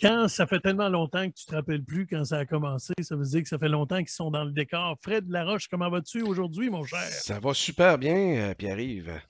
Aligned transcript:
quand 0.00 0.28
ça 0.28 0.46
fait 0.46 0.60
tellement 0.60 0.88
longtemps 0.88 1.28
que 1.28 1.34
tu 1.34 1.44
ne 1.46 1.50
te 1.50 1.56
rappelles 1.56 1.84
plus 1.84 2.06
quand 2.06 2.24
ça 2.24 2.38
a 2.38 2.46
commencé, 2.46 2.94
ça 3.02 3.16
veut 3.16 3.24
dire 3.24 3.42
que 3.42 3.48
ça 3.48 3.58
fait 3.58 3.68
longtemps 3.68 3.98
qu'ils 3.98 4.08
sont 4.08 4.30
dans 4.30 4.44
le 4.44 4.52
décor. 4.52 4.96
Fred 5.02 5.28
Laroche, 5.28 5.68
comment 5.68 5.90
vas-tu 5.90 6.22
aujourd'hui, 6.22 6.70
mon 6.70 6.84
cher? 6.84 7.00
Ça 7.00 7.38
va 7.38 7.52
super 7.54 7.98
bien, 7.98 8.16
euh, 8.16 8.54
Pierre-Yves. 8.54 9.20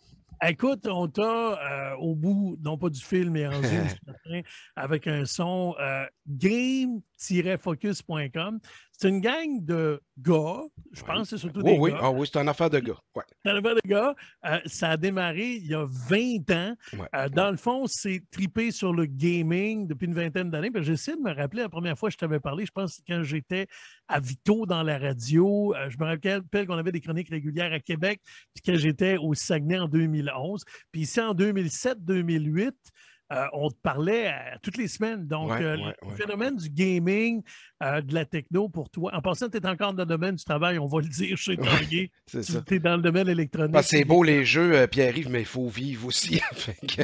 Écoute, 0.42 0.86
on 0.86 1.06
t'a 1.06 1.92
euh, 1.92 1.96
au 1.98 2.14
bout, 2.14 2.56
non 2.64 2.78
pas 2.78 2.88
du 2.88 3.00
film, 3.00 3.32
mais 3.32 3.46
en 3.46 3.62
zoom 3.62 3.88
ce 3.88 3.96
matin, 4.06 4.40
avec 4.74 5.06
un 5.06 5.26
son 5.26 5.74
euh, 5.78 6.06
game-focus.com. 6.26 8.58
C'est 9.00 9.08
une 9.08 9.22
gang 9.22 9.64
de 9.64 9.98
gars, 10.18 10.60
je 10.92 11.02
pense 11.02 11.22
que 11.22 11.24
c'est 11.24 11.38
surtout 11.38 11.62
des 11.62 11.78
oui. 11.78 11.90
gars. 11.90 12.00
Ah 12.02 12.10
oui, 12.10 12.28
c'est 12.30 12.38
une 12.38 12.50
affaire 12.50 12.68
de 12.68 12.80
gars. 12.80 12.98
Ouais. 13.14 13.22
C'est 13.42 13.50
une 13.50 13.56
affaire 13.56 13.74
de 13.74 13.88
gars. 13.88 14.14
Euh, 14.44 14.58
ça 14.66 14.90
a 14.90 14.96
démarré 14.98 15.52
il 15.52 15.68
y 15.68 15.74
a 15.74 15.86
20 15.88 16.50
ans. 16.50 16.74
Ouais. 16.92 17.08
Euh, 17.16 17.30
dans 17.30 17.50
le 17.50 17.56
fond, 17.56 17.86
c'est 17.86 18.22
tripé 18.30 18.70
sur 18.70 18.92
le 18.92 19.06
gaming 19.06 19.86
depuis 19.86 20.04
une 20.04 20.12
vingtaine 20.12 20.50
d'années. 20.50 20.68
J'essaie 20.82 21.16
de 21.16 21.22
me 21.22 21.32
rappeler 21.32 21.62
la 21.62 21.70
première 21.70 21.96
fois 21.96 22.10
que 22.10 22.12
je 22.12 22.18
t'avais 22.18 22.40
parlé, 22.40 22.66
je 22.66 22.72
pense 22.72 22.98
que 22.98 23.02
quand 23.08 23.22
j'étais 23.22 23.68
à 24.06 24.20
Vito 24.20 24.66
dans 24.66 24.82
la 24.82 24.98
radio. 24.98 25.74
Euh, 25.76 25.88
je 25.88 25.96
me 25.96 26.04
rappelle 26.04 26.66
qu'on 26.66 26.76
avait 26.76 26.92
des 26.92 27.00
chroniques 27.00 27.30
régulières 27.30 27.72
à 27.72 27.80
Québec, 27.80 28.20
puis 28.52 28.62
quand 28.66 28.78
j'étais 28.78 29.16
au 29.16 29.32
Saguenay 29.32 29.78
en 29.78 29.88
2011. 29.88 30.62
Puis 30.92 31.02
ici, 31.02 31.22
en 31.22 31.32
2007-2008, 31.32 32.72
euh, 33.32 33.46
on 33.52 33.70
te 33.70 33.76
parlait 33.82 34.28
à, 34.28 34.58
toutes 34.62 34.76
les 34.76 34.88
semaines. 34.88 35.26
Donc, 35.26 35.50
Ouais, 35.50 35.62
euh, 35.62 35.76
ouais, 35.76 35.94
le 36.02 36.08
ouais. 36.08 36.16
phénomène 36.16 36.56
du 36.56 36.68
gaming, 36.68 37.42
euh, 37.82 38.02
de 38.02 38.12
la 38.12 38.26
techno 38.26 38.68
pour 38.68 38.90
toi. 38.90 39.10
En 39.14 39.22
passant, 39.22 39.48
tu 39.48 39.56
es 39.56 39.66
encore 39.66 39.94
dans 39.94 40.02
le 40.02 40.08
domaine 40.08 40.34
du 40.34 40.44
travail, 40.44 40.78
on 40.78 40.86
va 40.86 41.00
le 41.00 41.08
dire 41.08 41.36
chez 41.38 41.56
Tanguy. 41.56 42.10
C'est 42.26 42.42
ça. 42.42 42.60
Tu 42.60 42.74
es 42.74 42.78
dans 42.78 42.96
le 42.96 43.02
domaine 43.02 43.26
électronique. 43.26 43.74
Que 43.74 43.82
c'est 43.82 44.04
beau 44.04 44.22
les 44.22 44.44
jeux, 44.44 44.74
euh, 44.74 44.86
Pierre-Yves, 44.86 45.30
mais 45.30 45.40
il 45.40 45.46
faut 45.46 45.68
vivre 45.68 46.06
aussi. 46.06 46.40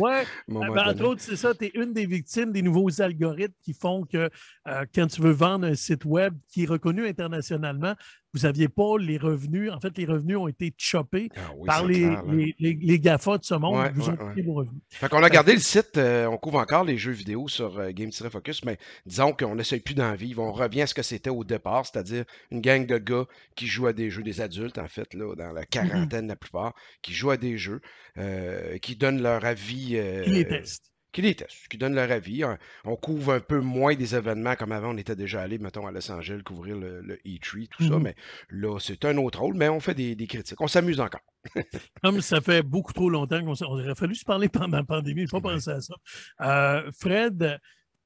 Moment 0.48 0.74
ben, 0.74 0.90
entre 0.90 1.04
autres, 1.04 1.22
c'est 1.22 1.36
ça, 1.36 1.54
tu 1.54 1.64
es 1.64 1.70
une 1.74 1.94
des 1.94 2.04
victimes 2.04 2.52
des 2.52 2.60
nouveaux 2.60 3.00
algorithmes 3.00 3.54
qui 3.62 3.72
font 3.72 4.04
que 4.04 4.28
euh, 4.68 4.84
quand 4.94 5.06
tu 5.06 5.22
veux 5.22 5.32
vendre 5.32 5.66
un 5.66 5.74
site 5.74 6.04
web 6.04 6.34
qui 6.48 6.64
est 6.64 6.66
reconnu 6.66 7.06
internationalement, 7.08 7.94
vous 8.36 8.46
n'aviez 8.46 8.68
pas 8.68 8.98
les 8.98 9.18
revenus. 9.18 9.70
En 9.72 9.80
fait, 9.80 9.96
les 9.98 10.04
revenus 10.04 10.36
ont 10.36 10.48
été 10.48 10.72
choppés 10.76 11.28
Ah 11.36 11.40
oui, 11.56 11.66
par 11.66 11.86
les, 11.86 12.00
clair, 12.00 12.24
les, 12.26 12.54
les- 12.58 12.74
les 12.80 13.00
GAFA 13.00 13.38
de 13.38 13.44
ce 13.44 13.54
monde. 13.54 13.76
Ouais, 13.76 13.90
vous 13.94 14.08
ont 14.08 14.12
ouais, 14.12 14.18
coupé 14.18 14.42
vos 14.42 14.54
revenus. 14.54 14.80
Fait 14.90 15.08
qu'on 15.08 15.22
a 15.22 15.30
gardé 15.30 15.52
le 15.54 15.58
site, 15.60 15.96
euh, 15.96 16.26
on 16.26 16.36
couvre 16.36 16.58
encore 16.58 16.84
les 16.84 16.98
jeux 16.98 17.12
vidéo 17.12 17.48
sur 17.48 17.78
euh, 17.78 17.90
Game-Focus, 17.92 18.64
mais 18.64 18.78
disons 19.06 19.32
qu'on 19.32 19.54
n'essaye 19.54 19.80
plus 19.80 19.94
d'en 19.94 20.14
vivre. 20.14 20.42
On 20.42 20.52
revient 20.52 20.82
à 20.82 20.86
ce 20.86 20.94
que 20.94 21.02
c'était 21.02 21.30
au 21.30 21.44
départ, 21.44 21.86
c'est-à-dire 21.86 22.24
une 22.50 22.60
gang 22.60 22.86
de 22.86 22.98
gars 22.98 23.26
qui 23.54 23.66
jouent 23.66 23.86
à 23.88 23.92
des 23.92 24.10
jeux, 24.10 24.22
des 24.22 24.40
adultes 24.40 24.78
en 24.78 24.88
fait, 24.88 25.14
là, 25.14 25.34
dans 25.34 25.52
la 25.52 25.64
quarantaine 25.64 26.28
la 26.28 26.36
plupart, 26.36 26.74
qui 27.02 27.12
jouent 27.12 27.30
à 27.30 27.36
des 27.36 27.56
jeux, 27.58 27.80
euh, 28.18 28.78
qui 28.78 28.96
donnent 28.96 29.22
leur 29.22 29.44
avis. 29.44 29.96
euh, 29.96 30.22
Qui 30.24 30.30
les 30.30 30.46
testent. 30.46 30.92
Qui 31.16 31.22
les 31.22 31.34
testent, 31.34 31.66
qui 31.68 31.78
donnent 31.78 31.94
leur 31.94 32.10
avis. 32.10 32.44
On, 32.84 32.94
couvre 32.96 33.32
un 33.32 33.40
peu 33.40 33.60
moins 33.60 33.94
des 33.94 34.14
événements 34.14 34.54
comme 34.54 34.70
avant. 34.70 34.90
On 34.90 34.98
était 34.98 35.16
déjà 35.16 35.40
allé, 35.40 35.56
mettons, 35.56 35.86
à 35.86 35.90
Los 35.90 36.12
Angeles 36.12 36.42
couvrir 36.44 36.76
le, 36.76 37.00
le 37.00 37.16
E3, 37.24 37.68
tout 37.68 37.84
ça. 37.84 37.94
Mhm. 37.96 38.02
Mais 38.02 38.14
là, 38.50 38.78
c'est 38.78 39.02
un 39.06 39.16
autre 39.16 39.40
rôle, 39.40 39.54
mais 39.54 39.70
on 39.70 39.80
fait 39.80 39.94
des, 39.94 40.14
des 40.14 40.26
critiques. 40.26 40.60
On 40.60 40.68
s'amuse 40.68 41.00
encore. 41.00 41.22
Comme 42.02 42.20
ça 42.20 42.42
fait 42.42 42.62
beaucoup 42.62 42.92
trop 42.92 43.08
longtemps 43.08 43.42
qu'on 43.42 43.54
aurait 43.64 43.94
fallu 43.94 44.14
se 44.14 44.26
parler 44.26 44.50
pendant 44.50 44.76
la 44.76 44.84
pandémie, 44.84 45.26
je 45.26 45.34
n'ai 45.34 45.40
pas 45.40 45.48
Ouais. 45.48 45.54
pensé 45.54 45.70
à 45.70 45.80
ça. 45.80 45.94
Euh, 46.42 46.90
Fred, 46.92 47.58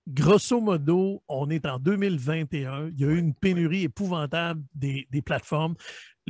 grosso 0.07 0.61
modo, 0.61 1.25
on 1.27 1.51
est 1.51 1.67
en 1.67 1.81
2021. 1.81 2.91
Il 2.91 3.01
y 3.01 3.05
a 3.05 3.09
eu 3.09 3.19
une 3.19 3.35
pénurie 3.35 3.83
épouvantable 3.83 4.63
des, 4.73 5.09
des 5.11 5.21
plateformes. 5.21 5.75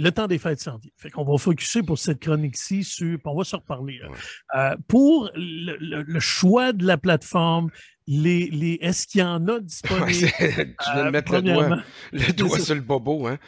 Le 0.03 0.11
temps 0.11 0.27
des 0.27 0.39
fêtes 0.39 0.61
s'en 0.61 0.79
vient. 0.79 0.91
Fait 0.97 1.11
qu'on 1.11 1.25
va 1.25 1.37
focuser 1.39 1.83
pour 1.83 1.99
cette 1.99 2.21
chronique-ci 2.21 2.85
sur. 2.85 3.19
On 3.25 3.37
va 3.37 3.45
se 3.45 3.57
reparler. 3.57 4.01
Ouais. 4.03 4.17
Euh, 4.57 4.77
pour 4.89 5.31
le, 5.35 5.77
le- 5.79 6.03
le 6.03 6.21
choix 6.21 6.73
de 6.73 6.87
la 6.87 6.97
plateforme, 6.99 7.71
les, 8.07 8.49
les, 8.51 8.79
est-ce 8.81 9.07
qu'il 9.07 9.21
y 9.21 9.25
en 9.25 9.47
a 9.49 9.55
Ouais, 9.55 9.61
disponibles? 9.61 10.13
c'est- 10.15 10.57
tu 10.57 10.91
viens 10.95 11.03
de 11.05 11.09
Euh, 11.09 11.11
mettre 11.11 11.33
le 11.33 11.43
doigt, 11.43 11.77
le 12.13 12.33
doigt 12.33 12.59
sur 12.59 12.75
le 12.75 12.81
bobo. 12.81 13.27
Hein? 13.27 13.39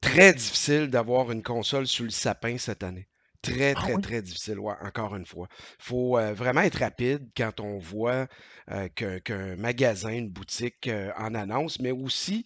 Très 0.00 0.32
difficile 0.32 0.88
d'avoir 0.88 1.30
une 1.30 1.42
console 1.42 1.86
sous 1.86 2.04
le 2.04 2.10
sapin 2.10 2.56
cette 2.58 2.82
année. 2.82 3.06
Très, 3.42 3.70
Ah 3.74 3.80
très, 3.80 3.94
oui? 3.94 4.02
très 4.02 4.20
difficile, 4.22 4.58
ouais, 4.58 4.74
encore 4.82 5.16
une 5.16 5.24
fois. 5.24 5.46
Il 5.78 5.84
faut 5.84 6.18
euh, 6.18 6.34
vraiment 6.34 6.60
être 6.60 6.78
rapide 6.80 7.28
quand 7.36 7.60
on 7.60 7.78
voit 7.78 8.26
euh, 8.70 8.88
qu'un 8.88 9.56
magasin, 9.56 10.10
une 10.10 10.28
boutique 10.28 10.88
euh, 10.88 11.10
en 11.16 11.34
annonce, 11.34 11.80
mais 11.80 11.90
aussi, 11.90 12.44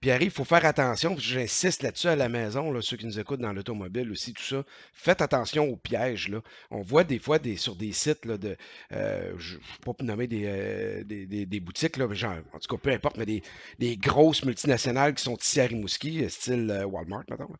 Pierre, 0.00 0.22
il 0.22 0.30
faut 0.30 0.44
faire 0.44 0.64
attention, 0.64 1.16
j'insiste 1.18 1.82
là-dessus 1.82 2.08
à 2.08 2.16
la 2.16 2.28
maison, 2.28 2.70
là, 2.70 2.80
ceux 2.82 2.96
qui 2.96 3.06
nous 3.06 3.18
écoutent 3.18 3.40
dans 3.40 3.52
l'automobile 3.52 4.10
aussi, 4.10 4.32
tout 4.34 4.42
ça. 4.42 4.64
Faites 4.92 5.20
attention 5.22 5.64
aux 5.68 5.76
pièges. 5.76 6.28
Là. 6.28 6.40
On 6.70 6.82
voit 6.82 7.04
des 7.04 7.18
fois 7.18 7.38
des, 7.38 7.56
sur 7.56 7.76
des 7.76 7.92
sites 7.92 8.24
là, 8.24 8.36
de. 8.38 8.56
euh, 8.92 9.32
je 9.38 9.54
ne 9.54 9.58
vais 9.60 9.64
pas 9.84 10.04
nommer 10.04 10.26
des, 10.26 10.42
euh, 10.46 11.04
des, 11.04 11.26
des- 11.26 11.46
des 11.46 11.60
boutiques, 11.60 11.96
là, 11.96 12.06
mais 12.08 12.14
genre, 12.14 12.36
en 12.52 12.58
tout 12.58 12.76
cas, 12.76 12.80
peu 12.82 12.90
importe, 12.90 13.16
mais 13.18 13.26
des, 13.78 13.96
grosses 13.96 14.44
multinationales 14.44 15.14
qui 15.14 15.24
sont 15.24 15.36
ici 15.36 15.60
à 15.60 15.66
Rimouski, 15.66 16.24
euh, 16.24 16.28
style 16.28 16.70
euh, 16.70 16.84
Walmart, 16.84 17.24
maintenant. 17.30 17.50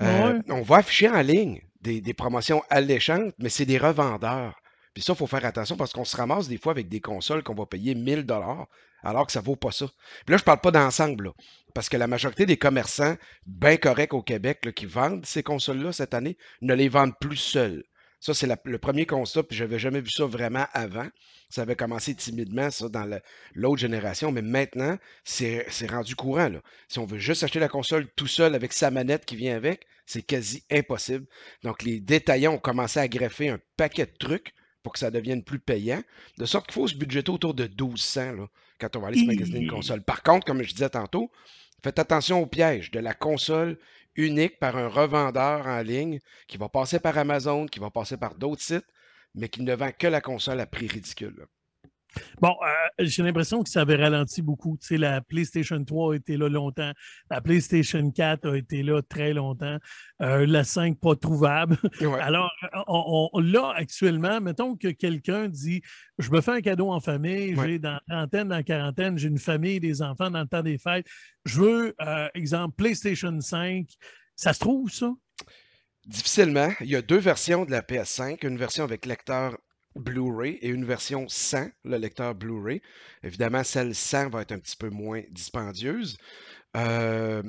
Ouais. 0.00 0.40
On 0.48 0.62
va 0.62 0.76
afficher 0.76 1.08
en 1.08 1.20
ligne 1.22 1.60
des, 1.82 2.00
des 2.00 2.14
promotions 2.14 2.62
alléchantes, 2.70 3.34
mais 3.38 3.48
c'est 3.48 3.66
des 3.66 3.78
revendeurs. 3.78 4.54
Puis 4.96 5.02
ça, 5.02 5.12
il 5.12 5.16
faut 5.16 5.26
faire 5.26 5.44
attention 5.44 5.76
parce 5.76 5.92
qu'on 5.92 6.06
se 6.06 6.16
ramasse 6.16 6.48
des 6.48 6.56
fois 6.56 6.72
avec 6.72 6.88
des 6.88 7.02
consoles 7.02 7.42
qu'on 7.42 7.52
va 7.52 7.66
payer 7.66 7.94
1000 7.94 8.24
dollars 8.24 8.66
alors 9.02 9.26
que 9.26 9.32
ça 9.32 9.42
vaut 9.42 9.54
pas 9.54 9.70
ça. 9.70 9.84
Puis 10.24 10.32
là, 10.32 10.38
je 10.38 10.42
parle 10.42 10.62
pas 10.62 10.70
d'ensemble, 10.70 11.32
parce 11.74 11.90
que 11.90 11.98
la 11.98 12.06
majorité 12.06 12.46
des 12.46 12.56
commerçants 12.56 13.14
bien 13.44 13.76
corrects 13.76 14.14
au 14.14 14.22
Québec 14.22 14.66
qui 14.74 14.86
vendent 14.86 15.26
ces 15.26 15.42
consoles-là 15.42 15.92
cette 15.92 16.14
année 16.14 16.38
ne 16.62 16.72
les 16.72 16.88
vendent 16.88 17.12
plus 17.20 17.36
seuls. 17.36 17.84
Ça, 18.20 18.32
c'est 18.32 18.46
le 18.64 18.78
premier 18.78 19.04
constat, 19.04 19.42
puis 19.42 19.54
je 19.54 19.64
n'avais 19.64 19.78
jamais 19.78 20.00
vu 20.00 20.08
ça 20.08 20.24
vraiment 20.24 20.64
avant. 20.72 21.08
Ça 21.50 21.60
avait 21.60 21.76
commencé 21.76 22.14
timidement, 22.14 22.70
ça, 22.70 22.88
dans 22.88 23.20
l'autre 23.54 23.76
génération, 23.76 24.32
mais 24.32 24.40
maintenant, 24.40 24.96
c'est 25.24 25.90
rendu 25.90 26.16
courant. 26.16 26.52
Si 26.88 26.98
on 26.98 27.04
veut 27.04 27.18
juste 27.18 27.42
acheter 27.42 27.58
la 27.58 27.68
console 27.68 28.08
tout 28.16 28.28
seul 28.28 28.54
avec 28.54 28.72
sa 28.72 28.90
manette 28.90 29.26
qui 29.26 29.36
vient 29.36 29.56
avec, 29.56 29.86
c'est 30.06 30.22
quasi 30.22 30.64
impossible. 30.70 31.26
Donc, 31.64 31.82
les 31.82 32.00
détaillants 32.00 32.54
ont 32.54 32.58
commencé 32.58 32.98
à 32.98 33.08
greffer 33.08 33.50
un 33.50 33.60
paquet 33.76 34.06
de 34.06 34.16
trucs 34.18 34.54
pour 34.86 34.92
que 34.92 35.00
ça 35.00 35.10
devienne 35.10 35.42
plus 35.42 35.58
payant, 35.58 36.00
de 36.38 36.44
sorte 36.44 36.66
qu'il 36.66 36.74
faut 36.74 36.86
se 36.86 36.94
budgéter 36.94 37.32
autour 37.32 37.54
de 37.54 37.64
1200 37.64 38.32
là, 38.34 38.46
quand 38.78 38.94
on 38.94 39.00
va 39.00 39.08
aller 39.08 39.18
se 39.18 39.24
magasiner 39.24 39.58
une 39.58 39.68
console. 39.68 40.00
Par 40.00 40.22
contre, 40.22 40.46
comme 40.46 40.62
je 40.62 40.72
disais 40.72 40.90
tantôt, 40.90 41.28
faites 41.82 41.98
attention 41.98 42.40
au 42.40 42.46
piège 42.46 42.92
de 42.92 43.00
la 43.00 43.12
console 43.12 43.80
unique 44.14 44.60
par 44.60 44.76
un 44.76 44.86
revendeur 44.86 45.66
en 45.66 45.82
ligne 45.82 46.20
qui 46.46 46.56
va 46.56 46.68
passer 46.68 47.00
par 47.00 47.18
Amazon, 47.18 47.66
qui 47.66 47.80
va 47.80 47.90
passer 47.90 48.16
par 48.16 48.36
d'autres 48.36 48.62
sites, 48.62 48.86
mais 49.34 49.48
qui 49.48 49.62
ne 49.62 49.74
vend 49.74 49.90
que 49.90 50.06
la 50.06 50.20
console 50.20 50.60
à 50.60 50.66
prix 50.66 50.86
ridicule. 50.86 51.34
là. 51.36 51.46
Bon, 52.40 52.54
euh, 52.62 53.04
j'ai 53.06 53.22
l'impression 53.22 53.62
que 53.62 53.68
ça 53.68 53.82
avait 53.82 53.96
ralenti 53.96 54.42
beaucoup. 54.42 54.76
Tu 54.80 54.86
sais, 54.86 54.96
la 54.98 55.20
PlayStation 55.20 55.82
3 55.84 56.12
a 56.12 56.16
été 56.16 56.36
là 56.36 56.48
longtemps. 56.48 56.92
La 57.30 57.40
PlayStation 57.40 58.10
4 58.10 58.50
a 58.50 58.56
été 58.56 58.82
là 58.82 59.02
très 59.02 59.32
longtemps. 59.32 59.78
Euh, 60.22 60.46
la 60.46 60.64
5 60.64 60.98
pas 61.00 61.16
trouvable. 61.16 61.76
Ouais. 62.00 62.20
Alors, 62.20 62.50
on, 62.86 63.28
on- 63.32 63.40
là, 63.40 63.72
actuellement, 63.76 64.40
mettons 64.40 64.76
que 64.76 64.88
quelqu'un 64.88 65.48
dit 65.48 65.82
Je 66.18 66.30
me 66.30 66.40
fais 66.40 66.52
un 66.52 66.60
cadeau 66.60 66.90
en 66.90 67.00
famille, 67.00 67.54
Ouais. 67.54 67.66
j'ai 67.68 67.78
dans 67.78 67.92
la 67.92 68.00
trentaine, 68.08 68.48
dans 68.48 68.56
la 68.56 68.62
quarantaine, 68.62 69.18
j'ai 69.18 69.28
une 69.28 69.38
famille, 69.38 69.80
des 69.80 70.02
enfants 70.02 70.30
dans 70.30 70.40
le 70.40 70.48
temps 70.48 70.62
des 70.62 70.78
fêtes. 70.78 71.06
Je 71.44 71.60
veux, 71.60 71.94
euh, 72.00 72.28
exemple, 72.34 72.74
PlayStation 72.76 73.38
5. 73.40 73.86
Ça 74.34 74.52
se 74.52 74.60
trouve, 74.60 74.90
ça? 74.90 75.12
Difficilement. 76.06 76.70
Il 76.80 76.86
y 76.88 76.96
a 76.96 77.02
deux 77.02 77.18
versions 77.18 77.64
de 77.64 77.70
la 77.70 77.82
PS5, 77.82 78.46
une 78.46 78.56
version 78.56 78.84
avec 78.84 79.06
lecteur 79.06 79.58
Blu-ray 79.98 80.58
et 80.62 80.68
une 80.68 80.84
version 80.84 81.26
sans 81.28 81.68
le 81.84 81.96
lecteur 81.96 82.34
Blu-ray. 82.34 82.82
Évidemment, 83.22 83.64
celle 83.64 83.94
sans 83.94 84.28
va 84.28 84.42
être 84.42 84.52
un 84.52 84.58
petit 84.58 84.76
peu 84.76 84.90
moins 84.90 85.22
dispendieuse. 85.30 86.18
Euh, 86.76 87.42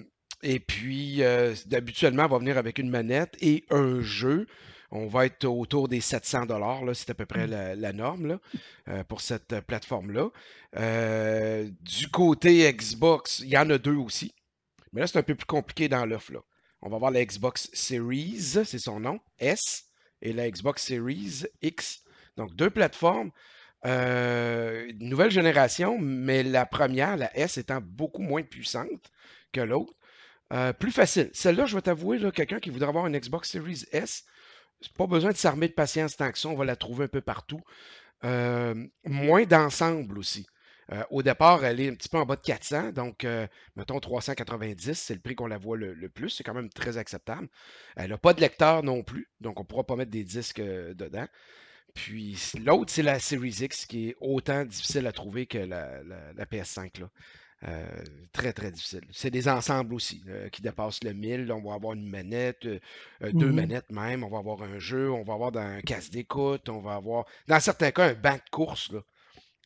et 0.44 0.60
puis, 0.60 1.24
euh, 1.24 1.54
habituellement, 1.74 2.26
elle 2.26 2.32
va 2.32 2.38
venir 2.38 2.58
avec 2.58 2.80
une 2.80 2.90
manette 2.90 3.36
et 3.42 3.66
un 3.70 4.02
jeu. 4.02 4.48
On 4.92 5.08
va 5.08 5.26
être 5.26 5.46
autour 5.46 5.90
des 5.90 6.00
700 6.00 6.46
dollars, 6.46 6.82
c'est 6.94 7.10
à 7.10 7.14
peu 7.14 7.26
près 7.26 7.46
Mm. 7.46 7.52
la, 7.52 7.76
la 7.76 7.94
norme 7.94 8.28
là, 8.28 8.40
euh, 8.88 9.04
pour 9.04 9.20
cette 9.22 9.60
plateforme-là. 9.62 10.30
Du 11.82 12.08
côté 12.10 12.72
Xbox, 12.72 13.40
il 13.40 13.50
y 13.50 13.58
en 13.58 13.70
a 13.70 13.78
deux 13.78 13.96
aussi. 13.96 14.34
Mais 14.94 15.02
là, 15.02 15.08
c'est 15.08 15.20
un 15.20 15.24
peu 15.24 15.36
plus 15.36 15.46
compliqué 15.46 15.90
dans 15.90 16.06
l'offre. 16.06 16.32
On 16.82 16.90
va 16.90 16.98
voir 16.98 17.12
la 17.12 17.26
Xbox 17.26 17.70
Series, 17.74 18.40
c'est 18.40 18.80
son 18.80 19.00
nom, 19.00 19.20
S, 19.40 19.86
et 20.22 20.32
la 20.32 20.50
Xbox 20.50 20.84
Series 20.84 21.44
X. 21.62 22.04
Donc, 22.38 22.56
deux 22.56 22.70
plateformes, 22.70 23.32
euh, 23.86 24.92
nouvelle 25.00 25.32
génération, 25.32 25.98
mais 26.00 26.44
la 26.44 26.66
première, 26.66 27.18
la 27.18 27.36
S, 27.38 27.58
étant 27.58 27.80
beaucoup 27.82 28.22
moins 28.22 28.44
puissante 28.44 29.12
que 29.52 29.62
l'autre. 29.62 29.94
Euh, 30.54 30.74
plus 30.74 30.92
facile. 30.92 31.30
Celle-là, 31.34 31.66
je 31.66 31.76
vais 31.76 31.82
t'avouer, 31.82 32.20
quelqu'un 32.32 32.60
qui 32.60 32.70
voudrait 32.70 32.90
avoir 32.90 33.08
une 33.08 33.18
Xbox 33.18 33.50
Series 33.52 33.84
S, 33.92 34.26
pas 34.98 35.08
besoin 35.08 35.32
de 35.32 35.38
s'armer 35.38 35.68
de 35.68 35.74
patience 35.74 36.16
tant 36.18 36.32
que 36.32 36.40
ça, 36.40 36.50
on 36.50 36.56
va 36.56 36.66
la 36.66 36.76
trouver 36.76 37.06
un 37.06 37.10
peu 37.10 37.22
partout. 37.22 37.62
Euh, 38.24 38.76
moins 39.06 39.46
d'ensemble 39.46 40.18
aussi. 40.20 40.48
Au 41.10 41.22
départ, 41.22 41.66
elle 41.66 41.82
est 41.82 41.90
un 41.90 41.96
petit 41.96 42.08
peu 42.08 42.18
en 42.18 42.26
bas 42.26 42.38
de 42.38 42.42
400, 42.42 42.94
donc 42.94 43.28
mettons 43.76 44.00
390, 44.00 44.94
c'est 44.94 45.14
le 45.16 45.20
prix 45.20 45.36
qu'on 45.36 45.48
la 45.48 45.58
voit 45.58 45.76
le, 45.76 45.94
le 45.94 46.08
plus, 46.08 46.30
c'est 46.30 46.46
quand 46.46 46.54
même 46.54 46.70
très 46.70 46.98
acceptable. 46.98 47.50
Elle 47.98 48.12
n'a 48.12 48.18
pas 48.18 48.34
de 48.34 48.40
lecteur 48.40 48.84
non 48.84 49.04
plus, 49.04 49.30
donc 49.42 49.60
on 49.60 49.64
ne 49.64 49.68
pourra 49.68 49.84
pas 49.84 49.98
mettre 49.98 50.12
des 50.12 50.24
disques 50.24 50.62
dedans. 50.62 51.28
Puis 51.98 52.38
l'autre, 52.64 52.92
c'est 52.94 53.02
la 53.02 53.18
Series 53.18 53.58
X 53.62 53.88
qui 53.88 54.10
est 54.10 54.16
autant 54.22 54.64
difficile 54.64 55.08
à 55.08 55.12
trouver 55.12 55.48
que 55.48 55.58
la, 55.58 56.46
PS5. 56.46 57.00
Là. 57.00 57.10
Euh, 57.68 57.88
très, 58.34 58.54
très 58.54 58.70
difficile. 58.70 59.02
C'est 59.10 59.32
des 59.32 59.48
ensembles 59.48 59.96
aussi 59.96 60.24
qui 60.52 60.62
dépassent 60.62 61.04
le 61.04 61.14
1000. 61.14 61.52
On 61.52 61.68
va 61.68 61.74
avoir 61.74 61.94
une 61.94 62.08
manette, 62.08 62.68
deux 63.20 63.48
mmh 63.48 63.52
manettes 63.52 63.92
même. 63.92 64.24
On 64.24 64.30
va 64.30 64.38
avoir 64.38 64.62
un 64.62 64.78
jeu, 64.78 65.12
on 65.12 65.24
va 65.24 65.34
avoir 65.34 65.58
un 65.58 65.82
casse 65.82 66.12
d'écoute, 66.12 66.70
on 66.70 66.82
va 66.82 66.94
avoir, 66.94 67.26
dans 67.48 67.60
certains 67.60 67.90
cas, 67.90 68.10
un 68.10 68.14
banc 68.14 68.36
de 68.36 68.50
course. 68.52 68.92
Là. 68.92 69.00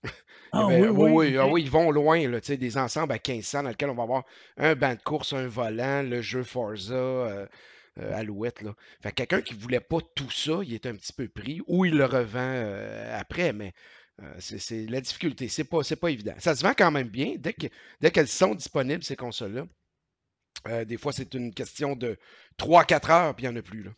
Ah, 0.54 0.68
oui, 0.68 0.90
oui, 0.90 1.38
ah 1.38 1.48
oui, 1.48 1.62
ils 1.62 1.72
vont 1.72 1.92
loin, 1.92 2.28
là, 2.28 2.42
des 2.42 2.78
ensembles 2.78 3.14
à 3.14 3.16
1500 3.16 3.64
dans 3.64 3.70
lesquels 3.70 3.90
on 3.90 3.96
va 3.96 4.04
avoir 4.04 4.26
un 4.58 4.76
banc 4.76 4.96
de 4.96 5.02
course, 5.02 5.32
un 5.32 5.48
volant, 5.48 6.04
le 6.04 6.22
jeu 6.22 6.44
Forza, 6.44 7.48
euh, 8.00 8.04
euh, 8.04 8.16
Alouette. 8.16 8.62
Là. 8.62 8.76
Quelqu'un 9.12 9.42
qui 9.42 9.56
ne 9.56 9.60
voulait 9.60 9.80
pas 9.80 10.00
tout 10.16 10.30
ça, 10.32 10.60
il 10.64 10.74
est 10.74 10.86
un 10.86 10.96
petit 10.96 11.14
peu 11.14 11.28
pris, 11.28 11.62
ou 11.68 11.86
il 11.86 11.96
le 11.96 12.06
revend 12.06 12.40
euh, 12.40 13.20
après, 13.20 13.54
mais 13.54 13.74
c'est 14.40 14.86
la 14.86 15.02
difficulté. 15.02 15.48
C'est 15.48 15.64
pas, 15.64 15.80
pas 16.00 16.12
évident. 16.12 16.36
Ça 16.38 16.56
se 16.56 16.62
vend 16.62 16.74
quand 16.78 16.92
même 16.92 17.10
bien 17.10 17.36
dès 17.40 17.54
qu'elles 17.54 17.72
dès 18.02 18.26
sont 18.28 18.54
disponibles, 18.54 19.04
ces 19.04 19.16
consoles-là. 19.16 20.86
des 20.86 20.98
fois, 20.98 21.12
c'est 21.12 21.34
une 21.34 21.54
question 21.54 21.96
de 21.96 22.18
3-4 22.60 23.12
heures, 23.12 23.36
puis 23.36 23.46
il 23.46 23.50
n'y 23.50 23.56
en 23.56 23.60
a 23.60 23.64
plus. 23.64 23.84
Là. 23.84 23.92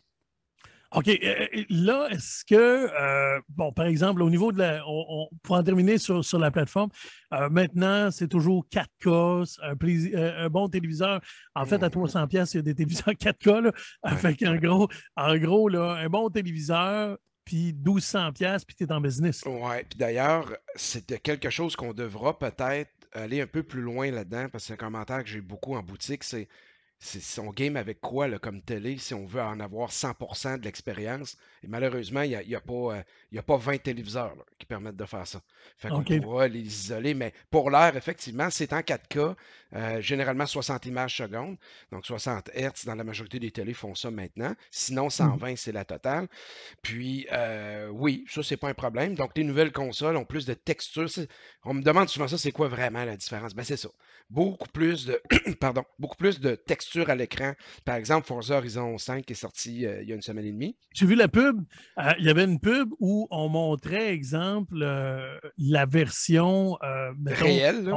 OK. 0.94 1.08
Euh, 1.08 1.18
euh, 1.22 1.64
là, 1.70 2.08
est-ce 2.10 2.44
que, 2.44 2.54
euh, 2.54 3.40
bon, 3.48 3.72
par 3.72 3.86
exemple, 3.86 4.22
au 4.22 4.30
niveau 4.30 4.52
de 4.52 4.58
la. 4.58 4.82
On, 4.86 5.28
pour 5.42 5.56
en 5.56 5.62
terminer 5.62 5.98
sur, 5.98 6.22
la 6.38 6.50
plateforme, 6.50 6.90
maintenant, 7.50 8.10
c'est 8.10 8.28
toujours 8.28 8.66
4K, 8.70 9.58
un, 9.62 10.48
bon 10.48 10.68
téléviseur. 10.68 11.20
En 11.54 11.66
fait, 11.66 11.82
à 11.82 11.88
300$, 11.88 12.24
mmh. 12.24 12.46
il 12.52 12.56
y 12.56 12.58
a 12.58 12.62
des 12.62 12.74
téléviseurs 12.74 13.14
4K. 13.14 13.60
Là, 13.60 14.16
fait 14.16 14.36
qu'en 14.36 14.56
gros, 14.56 14.88
en 15.16 15.36
gros 15.36 15.68
là, 15.68 15.94
un 15.94 16.08
bon 16.08 16.28
téléviseur, 16.30 17.18
puis 17.44 17.72
1200$, 17.72 18.64
puis 18.64 18.76
tu 18.76 18.84
es 18.84 18.92
en 18.92 19.00
business. 19.00 19.42
Oui, 19.46 19.76
puis 19.88 19.98
d'ailleurs, 19.98 20.56
c'est 20.76 21.20
quelque 21.22 21.50
chose 21.50 21.76
qu'on 21.76 21.92
devra 21.92 22.38
peut-être 22.38 22.90
aller 23.12 23.40
un 23.40 23.46
peu 23.46 23.62
plus 23.62 23.82
loin 23.82 24.10
là-dedans, 24.10 24.48
parce 24.50 24.64
que 24.64 24.68
c'est 24.68 24.72
un 24.74 24.76
commentaire 24.76 25.22
que 25.22 25.28
j'ai 25.28 25.40
beaucoup 25.40 25.74
en 25.74 25.82
boutique, 25.82 26.24
c'est 26.24 26.48
c'est 26.98 27.20
son 27.20 27.50
game 27.50 27.76
avec 27.76 28.00
quoi 28.00 28.28
là, 28.28 28.38
comme 28.38 28.62
télé 28.62 28.96
si 28.98 29.14
on 29.14 29.26
veut 29.26 29.42
en 29.42 29.60
avoir 29.60 29.90
100% 29.90 30.58
de 30.58 30.64
l'expérience? 30.64 31.36
Et 31.62 31.68
malheureusement, 31.68 32.22
il 32.22 32.30
n'y 32.30 32.36
a, 32.36 32.42
y 32.42 32.54
a, 32.54 32.60
pas, 32.60 32.96
euh, 32.96 33.38
a 33.38 33.42
pas 33.42 33.56
20 33.56 33.82
téléviseurs 33.82 34.34
qui 34.58 34.66
permettent 34.66 34.96
de 34.96 35.04
faire 35.04 35.26
ça. 35.26 35.42
Fait 35.76 35.88
qu'on 35.88 36.02
pourra 36.02 36.48
les 36.48 36.60
isoler, 36.60 37.14
mais 37.14 37.32
pour 37.50 37.70
l'heure, 37.70 37.96
effectivement, 37.96 38.48
c'est 38.50 38.72
en 38.72 38.80
4K, 38.80 39.34
euh, 39.74 40.00
généralement 40.00 40.46
60 40.46 40.86
images 40.86 41.16
secondes, 41.16 41.56
donc 41.90 42.06
60 42.06 42.50
Hz 42.54 42.86
dans 42.86 42.94
la 42.94 43.02
majorité 43.02 43.40
des 43.40 43.50
télés 43.50 43.74
font 43.74 43.94
ça 43.94 44.10
maintenant. 44.10 44.54
Sinon, 44.70 45.10
120, 45.10 45.52
mmh 45.52 45.56
c'est 45.56 45.72
la 45.72 45.84
totale. 45.84 46.28
Puis, 46.82 47.26
euh, 47.32 47.88
oui, 47.88 48.24
ça, 48.28 48.42
c'est 48.42 48.56
pas 48.56 48.68
un 48.68 48.74
problème. 48.74 49.14
Donc, 49.14 49.32
les 49.36 49.44
nouvelles 49.44 49.72
consoles 49.72 50.16
ont 50.16 50.24
plus 50.24 50.46
de 50.46 50.54
textures. 50.54 51.08
On 51.64 51.74
me 51.74 51.82
demande 51.82 52.08
souvent 52.08 52.28
ça, 52.28 52.38
c'est 52.38 52.52
quoi 52.52 52.68
vraiment 52.68 53.04
la 53.04 53.16
différence? 53.16 53.54
Ben, 53.54 53.64
c'est 53.64 53.76
ça. 53.76 53.88
Beaucoup 54.30 54.68
plus 54.68 55.06
de, 55.06 55.20
pardon, 55.60 55.84
beaucoup 55.98 56.16
plus 56.16 56.40
de 56.40 56.54
textures 56.54 57.10
à 57.10 57.14
l'écran. 57.14 57.54
Par 57.84 57.96
exemple, 57.96 58.26
Forza 58.26 58.56
Horizon 58.56 58.96
5 58.96 59.30
est 59.30 59.34
sorti 59.34 59.86
euh, 59.86 60.02
il 60.02 60.08
y 60.08 60.12
a 60.12 60.14
une 60.14 60.22
semaine 60.22 60.46
et 60.46 60.52
demie. 60.52 60.76
J'ai 60.92 61.06
vu 61.06 61.14
la 61.14 61.28
pub. 61.28 61.62
Il 62.18 62.24
y 62.24 62.30
avait 62.30 62.44
une 62.44 62.60
pub 62.60 62.90
où 63.00 63.26
on 63.30 63.48
montrait, 63.48 64.12
exemple, 64.12 64.76
la 64.78 65.86
version 65.86 66.78
réelle. 67.26 67.92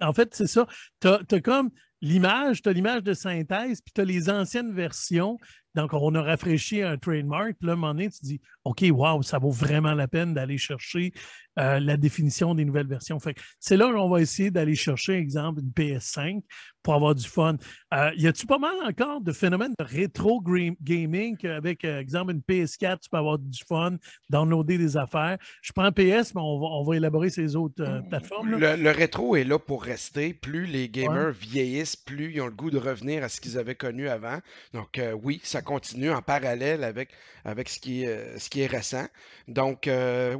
en 0.00 0.12
fait, 0.12 0.34
c'est 0.34 0.46
ça. 0.46 0.66
Tu 1.00 1.08
as, 1.08 1.40
comme 1.40 1.70
l'image, 2.00 2.62
tu 2.62 2.68
as 2.68 2.72
l'image 2.72 3.02
de 3.02 3.14
synthèse, 3.14 3.80
puis 3.80 3.92
tu 3.94 4.00
as 4.00 4.04
les 4.04 4.30
anciennes 4.30 4.72
versions. 4.72 5.38
Donc, 5.74 5.92
on 5.92 6.14
a 6.14 6.22
rafraîchi 6.22 6.82
un 6.82 6.96
trademark. 6.96 7.54
Puis 7.58 7.66
là, 7.66 7.72
à 7.72 7.74
un 7.74 7.76
moment 7.76 7.94
donné, 7.94 8.10
tu 8.10 8.18
dis 8.22 8.40
OK, 8.64 8.84
wow, 8.90 9.22
ça 9.22 9.38
vaut 9.38 9.50
vraiment 9.50 9.94
la 9.94 10.08
peine 10.08 10.34
d'aller 10.34 10.58
chercher 10.58 11.12
la 11.56 11.98
définition 11.98 12.54
des 12.54 12.64
nouvelles 12.64 12.86
versions. 12.86 13.18
c'est 13.58 13.76
là 13.76 13.92
qu'on 13.92 14.08
va 14.08 14.22
essayer 14.22 14.50
d'aller 14.50 14.74
chercher, 14.74 15.14
exemple, 15.14 15.60
une 15.60 15.70
PS5 15.70 16.40
pour 16.82 16.94
avoir 16.94 17.14
du 17.14 17.26
fun. 17.26 17.56
Euh, 17.94 18.10
y 18.16 18.26
a-tu 18.26 18.46
pas 18.46 18.58
mal 18.58 18.74
encore 18.86 19.20
de 19.20 19.32
phénomènes 19.32 19.74
de 19.78 19.84
rétro 19.84 20.42
gaming 20.80 21.36
qu'avec, 21.36 21.84
euh, 21.84 22.00
exemple, 22.00 22.32
une 22.32 22.40
PS4, 22.40 23.00
tu 23.00 23.10
peux 23.10 23.18
avoir 23.18 23.38
du 23.38 23.62
fun, 23.68 23.96
downloader 24.30 24.78
des 24.78 24.96
affaires? 24.96 25.38
Je 25.62 25.72
prends 25.72 25.90
PS, 25.92 26.34
mais 26.34 26.40
on 26.42 26.84
va, 26.84 26.96
élaborer 26.96 27.30
ces 27.30 27.56
autres 27.56 27.82
euh, 27.82 28.00
plateformes. 28.00 28.58
Le, 28.58 28.90
rétro 28.90 29.36
est 29.36 29.44
là 29.44 29.58
pour 29.58 29.84
rester. 29.84 30.34
Plus 30.34 30.66
les 30.66 30.88
gamers 30.88 31.30
vieillissent, 31.30 31.96
plus 31.96 32.32
ils 32.32 32.40
ont 32.40 32.46
le 32.46 32.52
goût 32.52 32.70
de 32.70 32.78
revenir 32.78 33.22
à 33.22 33.28
ce 33.28 33.40
qu'ils 33.40 33.58
avaient 33.58 33.74
connu 33.74 34.08
avant. 34.08 34.38
Donc, 34.74 35.00
oui, 35.22 35.40
ça 35.44 35.59
continue 35.62 36.10
en 36.10 36.22
parallèle 36.22 36.84
avec, 36.84 37.10
avec 37.44 37.68
ce, 37.68 37.78
qui 37.80 38.06
qui 38.50 38.62
est 38.62 38.66
récent. 38.66 39.06
Donc, 39.48 39.88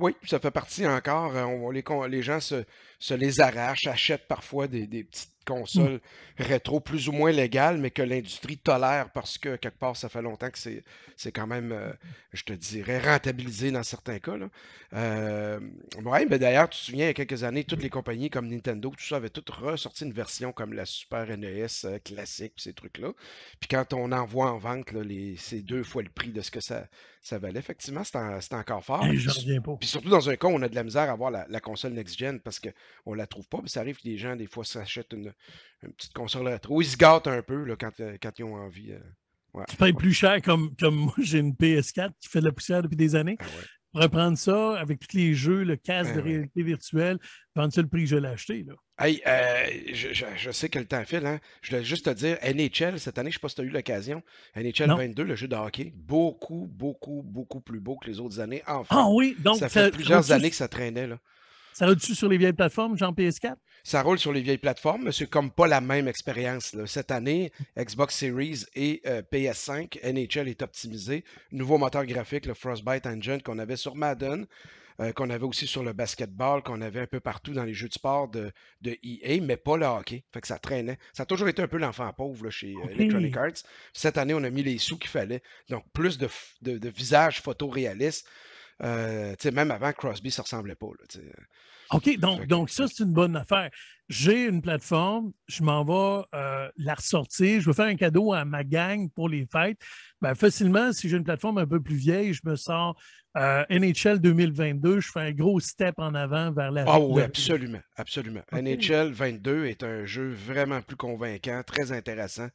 oui, 0.00 0.14
ça 0.26 0.38
fait 0.38 0.50
partie 0.50 0.86
encore. 0.86 1.34
On, 1.34 1.70
les, 1.70 1.84
les 2.08 2.22
gens 2.22 2.40
se, 2.40 2.64
les 3.14 3.40
arrachent, 3.40 3.86
achètent 3.86 4.28
parfois 4.28 4.68
des 4.68 4.86
petites 5.04 5.39
console 5.44 5.94
mmh. 5.94 6.42
rétro 6.42 6.80
plus 6.80 7.08
ou 7.08 7.12
moins 7.12 7.32
légale, 7.32 7.78
mais 7.78 7.90
que 7.90 8.02
l'industrie 8.02 8.58
tolère 8.58 9.10
parce 9.10 9.38
que 9.38 9.56
quelque 9.56 9.78
part, 9.78 9.96
ça 9.96 10.08
fait 10.08 10.22
longtemps 10.22 10.50
que 10.50 10.58
c'est, 10.58 10.82
c'est 11.16 11.32
quand 11.32 11.46
même, 11.46 11.72
euh, 11.72 11.92
je 12.32 12.44
te 12.44 12.52
dirais, 12.52 12.98
rentabilisé 12.98 13.70
dans 13.70 13.82
certains 13.82 14.18
cas. 14.18 14.36
Là. 14.36 14.48
Euh, 14.94 15.60
ouais, 16.04 16.26
mais 16.26 16.38
d'ailleurs, 16.38 16.68
tu 16.68 16.78
te 16.78 16.84
souviens, 16.84 17.04
il 17.04 17.08
y 17.08 17.10
a 17.10 17.14
quelques 17.14 17.44
années, 17.44 17.64
toutes 17.64 17.82
les 17.82 17.90
compagnies 17.90 18.30
comme 18.30 18.48
Nintendo, 18.48 18.90
tout 18.90 19.04
ça, 19.04 19.16
avaient 19.16 19.30
toutes 19.30 19.50
ressorti 19.50 20.04
une 20.04 20.12
version 20.12 20.52
comme 20.52 20.72
la 20.72 20.86
Super 20.86 21.26
NES 21.36 21.66
euh, 21.84 21.98
classique, 21.98 22.54
ces 22.56 22.72
trucs-là. 22.72 23.12
Puis 23.60 23.68
quand 23.68 23.92
on 23.92 24.12
envoie 24.12 24.50
en 24.50 24.58
vente, 24.58 24.92
là, 24.92 25.02
les, 25.02 25.36
c'est 25.36 25.60
deux 25.60 25.82
fois 25.82 26.02
le 26.02 26.10
prix 26.10 26.30
de 26.30 26.40
ce 26.40 26.50
que 26.50 26.60
ça, 26.60 26.86
ça 27.22 27.38
valait. 27.38 27.58
Effectivement, 27.58 28.02
c'est, 28.04 28.54
encore 28.54 28.84
fort. 28.84 29.04
Puis 29.78 29.88
surtout 29.88 30.08
dans 30.08 30.28
un 30.28 30.36
cas 30.36 30.48
où 30.48 30.52
on 30.52 30.62
a 30.62 30.68
de 30.68 30.74
la 30.74 30.84
misère 30.84 31.08
à 31.08 31.12
avoir 31.12 31.30
la, 31.30 31.60
console 31.60 31.92
next-gen 31.92 32.40
parce 32.40 32.58
qu'on 32.58 33.14
la 33.14 33.26
trouve 33.26 33.46
pas. 33.48 33.58
Puis 33.58 33.70
ça 33.70 33.80
arrive 33.80 33.98
que 33.98 34.08
les 34.08 34.16
gens, 34.16 34.36
des 34.36 34.46
fois, 34.46 34.64
s'achètent 34.64 35.12
une, 35.12 35.32
une 35.82 35.92
petite 35.92 36.12
console 36.12 36.48
rétro. 36.48 36.80
Ils 36.82 36.86
se 36.86 36.96
gâtent 36.96 37.26
un 37.26 37.42
peu 37.42 37.64
là, 37.64 37.76
quand, 37.76 37.98
euh, 38.00 38.16
quand, 38.20 38.38
ils 38.38 38.44
ont 38.44 38.54
envie. 38.54 38.92
Euh, 38.92 39.64
tu 39.68 39.76
payes 39.76 39.92
plus 39.92 40.12
cher 40.12 40.40
comme, 40.42 40.74
comme 40.76 40.94
moi, 40.94 41.14
j'ai 41.18 41.38
une 41.38 41.52
PS4 41.52 42.12
qui 42.20 42.28
fait 42.28 42.40
de 42.40 42.46
la 42.46 42.52
poussière 42.52 42.82
depuis 42.82 42.96
des 42.96 43.14
années. 43.14 43.36
Ah 43.40 43.46
Reprendre 43.92 44.38
ça 44.38 44.78
avec 44.78 45.00
tous 45.00 45.16
les 45.16 45.34
jeux, 45.34 45.64
le 45.64 45.74
casque 45.74 46.14
de 46.14 46.20
réalité 46.20 46.62
virtuelle, 46.62 47.18
vendre 47.56 47.72
ça 47.72 47.82
le 47.82 47.88
prix 47.88 48.02
que 48.02 48.10
je 48.10 48.16
l'ai 48.16 48.28
acheté. 48.28 48.62
Là. 48.62 48.74
Hey, 49.00 49.20
euh, 49.26 49.66
je, 49.92 50.50
sais 50.52 50.68
que 50.68 50.78
le 50.78 50.84
temps 50.84 51.04
file. 51.04 51.26
Hein? 51.26 51.40
Je 51.60 51.70
voulais 51.70 51.84
juste 51.84 52.04
te 52.04 52.10
dire, 52.10 52.38
NHL, 52.44 53.00
cette 53.00 53.18
année, 53.18 53.30
je 53.30 53.36
ne 53.36 53.38
sais 53.38 53.42
pas 53.42 53.48
si 53.48 53.56
tu 53.56 53.62
as 53.62 53.64
eu 53.64 53.70
l'occasion. 53.70 54.22
NHL 54.54 54.90
22, 54.90 55.24
le 55.24 55.34
jeu 55.34 55.48
de 55.48 55.56
hockey, 55.56 55.92
beaucoup, 55.96 56.68
beaucoup, 56.70 57.22
beaucoup 57.24 57.60
plus 57.60 57.80
beau 57.80 57.96
que 57.96 58.08
les 58.08 58.20
autres 58.20 58.38
années. 58.38 58.62
Enfin, 58.68 58.96
ah 58.96 59.08
oui, 59.10 59.34
donc 59.40 59.56
ça 59.56 59.68
fait 59.68 59.90
plusieurs 59.90 60.30
années 60.30 60.50
que 60.50 60.56
ça 60.56 60.68
traînait. 60.68 61.08
Là. 61.08 61.18
Ça 61.72 61.86
roule-tu 61.86 62.14
sur 62.14 62.28
les 62.28 62.36
vieilles 62.36 62.52
plateformes, 62.52 62.96
genre 62.96 63.12
PS4? 63.12 63.54
Ça 63.82 64.02
roule 64.02 64.18
sur 64.18 64.32
les 64.32 64.42
vieilles 64.42 64.58
plateformes, 64.58 65.04
mais 65.04 65.12
c'est 65.12 65.28
comme 65.28 65.50
pas 65.50 65.66
la 65.66 65.80
même 65.80 66.06
expérience. 66.08 66.76
Cette 66.86 67.10
année, 67.10 67.50
Xbox 67.78 68.14
Series 68.16 68.64
et 68.74 69.00
euh, 69.06 69.22
PS5, 69.32 69.98
NHL 70.04 70.48
est 70.48 70.62
optimisé. 70.62 71.24
Nouveau 71.52 71.78
moteur 71.78 72.04
graphique, 72.04 72.46
le 72.46 72.54
Frostbite 72.54 73.06
Engine 73.06 73.40
qu'on 73.42 73.58
avait 73.58 73.76
sur 73.76 73.94
Madden, 73.96 74.46
euh, 75.00 75.12
qu'on 75.12 75.30
avait 75.30 75.44
aussi 75.44 75.66
sur 75.66 75.82
le 75.82 75.94
basketball, 75.94 76.62
qu'on 76.62 76.82
avait 76.82 77.00
un 77.00 77.06
peu 77.06 77.20
partout 77.20 77.54
dans 77.54 77.64
les 77.64 77.72
jeux 77.72 77.88
de 77.88 77.94
sport 77.94 78.28
de, 78.28 78.52
de 78.82 78.98
EA, 79.02 79.40
mais 79.40 79.56
pas 79.56 79.78
le 79.78 79.86
hockey. 79.86 80.24
Fait 80.30 80.42
que 80.42 80.46
ça 80.46 80.58
traînait. 80.58 80.98
Ça 81.14 81.22
a 81.22 81.26
toujours 81.26 81.48
été 81.48 81.62
un 81.62 81.68
peu 81.68 81.78
l'enfant 81.78 82.12
pauvre 82.12 82.50
chez 82.50 82.74
euh, 82.74 82.90
Electronic 82.90 83.34
Arts. 83.36 83.62
Cette 83.94 84.18
année, 84.18 84.34
on 84.34 84.44
a 84.44 84.50
mis 84.50 84.62
les 84.62 84.76
sous 84.76 84.98
qu'il 84.98 85.08
fallait. 85.08 85.42
Donc, 85.70 85.84
plus 85.94 86.18
de, 86.18 86.28
de, 86.60 86.88
visages 86.90 87.40
photoréalistes. 87.40 88.26
Euh, 88.82 89.34
même 89.52 89.70
avant, 89.70 89.92
Crosby, 89.92 90.30
ça 90.30 90.42
ressemblait 90.42 90.74
pas. 90.74 90.86
Là, 90.86 91.22
OK, 91.92 92.18
donc, 92.18 92.46
donc 92.46 92.70
ça, 92.70 92.86
c'est 92.86 93.02
une 93.02 93.12
bonne 93.12 93.36
affaire. 93.36 93.70
J'ai 94.08 94.44
une 94.46 94.62
plateforme, 94.62 95.32
je 95.48 95.62
m'en 95.62 95.84
vais 95.84 96.24
euh, 96.34 96.68
la 96.76 96.94
ressortir, 96.94 97.60
je 97.60 97.66
veux 97.66 97.72
faire 97.72 97.86
un 97.86 97.96
cadeau 97.96 98.32
à 98.32 98.44
ma 98.44 98.64
gang 98.64 99.08
pour 99.10 99.28
les 99.28 99.46
fêtes. 99.50 99.78
Ben, 100.20 100.34
facilement, 100.34 100.92
si 100.92 101.08
j'ai 101.08 101.16
une 101.16 101.24
plateforme 101.24 101.58
un 101.58 101.66
peu 101.66 101.80
plus 101.80 101.96
vieille, 101.96 102.32
je 102.32 102.42
me 102.44 102.56
sors 102.56 103.00
euh, 103.36 103.64
NHL 103.70 104.20
2022, 104.20 105.00
je 105.00 105.10
fais 105.10 105.20
un 105.20 105.32
gros 105.32 105.60
step 105.60 105.94
en 105.98 106.14
avant 106.14 106.52
vers 106.52 106.70
la. 106.70 106.84
Ah 106.86 107.00
oui, 107.00 107.22
absolument, 107.22 107.80
absolument. 107.96 108.42
NHL 108.52 109.12
22 109.12 109.66
est 109.66 109.82
un 109.82 110.04
jeu 110.04 110.30
vraiment 110.30 110.82
plus 110.82 110.96
convaincant, 110.96 111.62
très 111.64 111.92
intéressant. 111.92 112.48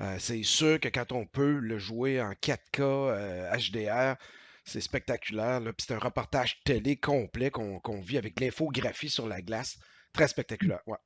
Euh, 0.00 0.16
c'est 0.18 0.42
sûr 0.42 0.80
que 0.80 0.88
quand 0.88 1.12
on 1.12 1.26
peut 1.26 1.58
le 1.58 1.78
jouer 1.78 2.20
en 2.20 2.32
4K 2.32 3.58
HDR, 3.58 4.16
c'est 4.64 4.80
spectaculaire. 4.80 5.60
C'est 5.78 5.94
un 5.94 5.98
reportage 5.98 6.60
télé 6.64 6.96
complet 6.96 7.50
qu'on 7.50 8.00
vit 8.00 8.18
avec 8.18 8.40
l'infographie 8.40 9.10
sur 9.10 9.26
la 9.26 9.42
glace. 9.42 9.78
Très 10.12 10.28
spectaculaire. 10.28 10.80
Ouais. 10.86 10.98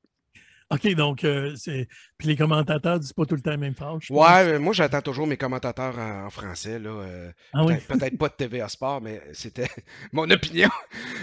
OK, 0.71 0.95
donc, 0.95 1.23
euh, 1.23 1.55
c'est. 1.55 1.87
Puis 2.19 2.27
les 2.27 2.37
commentateurs 2.37 2.99
disent 2.99 3.13
pas 3.13 3.25
tout 3.25 3.37
le 3.37 3.41
temps 3.41 3.53
la 3.53 3.57
même 3.57 3.77
phrase. 3.77 4.01
Ouais, 4.11 4.59
moi, 4.59 4.73
j'attends 4.73 5.01
toujours 5.01 5.27
mes 5.27 5.37
commentateurs 5.37 5.97
en, 5.97 6.29
français. 6.29 6.81
Là, 6.81 6.91
euh, 6.91 7.33
ah 7.53 7.65
peut-être, 7.65 8.19
pas 8.19 8.29
de 8.29 8.35
TVA 8.35 8.69
Sport, 8.69 9.01
mais 9.01 9.23
c'était 9.33 9.69
mon 10.13 10.29
opinion. 10.29 10.71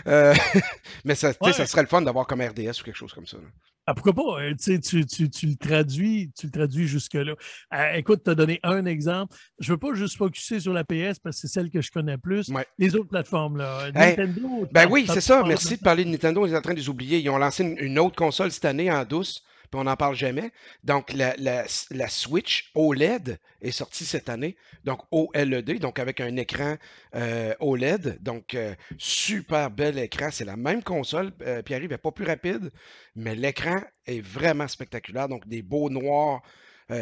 Euh, 0.07 0.33
mais 1.03 1.15
ça, 1.15 1.33
ça 1.33 1.65
serait 1.65 1.81
le 1.81 1.87
fun 1.87 2.01
d'avoir 2.01 2.25
comme 2.25 2.41
RDS 2.41 2.79
ou 2.79 2.83
quelque 2.85 2.95
chose 2.95 3.13
comme 3.13 3.27
ça. 3.27 3.37
Ah, 3.85 3.93
pourquoi 3.93 4.13
pas? 4.13 4.41
Euh, 4.41 4.53
tu, 4.55 4.79
tu, 4.79 5.29
tu, 5.29 5.47
le 5.47 5.55
traduis, 5.55 6.31
tu 6.37 6.45
le 6.45 6.51
traduis 6.51 6.87
jusque-là. 6.87 7.33
Euh, 7.73 7.93
écoute, 7.95 8.21
tu 8.23 8.31
as 8.31 8.35
donné 8.35 8.59
un 8.63 8.85
exemple. 8.85 9.35
Je 9.59 9.71
ne 9.71 9.73
veux 9.73 9.79
pas 9.79 9.93
juste 9.93 10.17
focuser 10.17 10.61
sur 10.61 10.71
la 10.71 10.83
PS 10.85 11.19
parce 11.19 11.35
que 11.35 11.41
c'est 11.41 11.47
celle 11.47 11.69
que 11.69 11.81
je 11.81 11.91
connais 11.91 12.17
plus. 12.17 12.49
Les 12.77 12.95
autres 12.95 13.09
plateformes, 13.09 13.57
là. 13.57 13.91
Nintendo. 13.91 14.67
Ben 14.71 14.87
oui, 14.89 15.05
c'est 15.07 15.21
ça. 15.21 15.43
Merci 15.45 15.77
de 15.77 15.81
parler 15.81 16.05
de 16.05 16.09
Nintendo. 16.09 16.43
On 16.43 16.45
est 16.45 16.55
en 16.55 16.61
train 16.61 16.73
de 16.73 16.79
les 16.79 16.89
oublier. 16.89 17.19
Ils 17.19 17.29
ont 17.29 17.37
lancé 17.37 17.63
une 17.63 17.99
autre 17.99 18.15
console 18.15 18.51
cette 18.51 18.65
année 18.65 18.91
en 18.91 19.03
douce 19.03 19.43
on 19.73 19.83
n'en 19.85 19.95
parle 19.95 20.15
jamais. 20.15 20.51
Donc, 20.83 21.13
la, 21.13 21.67
Switch 22.09 22.71
OLED 22.75 23.39
est 23.61 23.71
sortie 23.71 24.05
cette 24.05 24.29
année, 24.29 24.55
donc 24.83 25.01
OLED, 25.11 25.79
donc 25.79 25.99
avec 25.99 26.19
un 26.21 26.35
écran 26.35 26.77
euh, 27.15 27.53
OLED, 27.59 28.21
donc 28.21 28.53
euh, 28.53 28.75
super 28.97 29.71
bel 29.71 29.97
écran. 29.97 30.29
C'est 30.31 30.45
la 30.45 30.57
même 30.57 30.83
console, 30.83 31.31
euh, 31.41 31.61
Pierre-Yves 31.61 31.91
n'est 31.91 31.97
pas 31.97 32.11
plus 32.11 32.25
rapide, 32.25 32.71
mais 33.15 33.35
l'écran 33.35 33.81
est 34.05 34.21
vraiment 34.21 34.67
spectaculaire, 34.67 35.27
donc 35.29 35.47
des 35.47 35.61
beaux 35.61 35.89
noirs 35.89 36.41